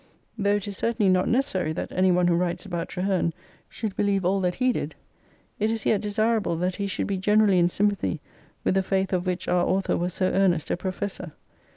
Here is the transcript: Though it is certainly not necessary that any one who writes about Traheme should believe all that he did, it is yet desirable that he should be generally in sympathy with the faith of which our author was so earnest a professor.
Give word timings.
Though 0.35 0.55
it 0.55 0.67
is 0.67 0.77
certainly 0.77 1.11
not 1.11 1.27
necessary 1.29 1.73
that 1.73 1.91
any 1.91 2.09
one 2.11 2.25
who 2.27 2.33
writes 2.33 2.65
about 2.65 2.89
Traheme 2.89 3.33
should 3.69 3.95
believe 3.95 4.25
all 4.25 4.39
that 4.39 4.55
he 4.55 4.73
did, 4.73 4.95
it 5.59 5.69
is 5.69 5.85
yet 5.85 6.01
desirable 6.01 6.55
that 6.55 6.77
he 6.77 6.87
should 6.87 7.05
be 7.05 7.17
generally 7.19 7.59
in 7.59 7.69
sympathy 7.69 8.19
with 8.63 8.73
the 8.73 8.81
faith 8.81 9.13
of 9.13 9.27
which 9.27 9.47
our 9.47 9.63
author 9.63 9.95
was 9.95 10.15
so 10.15 10.31
earnest 10.31 10.71
a 10.71 10.75
professor. 10.77 11.33